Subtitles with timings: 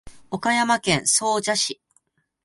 [0.31, 1.79] 岡山県総社市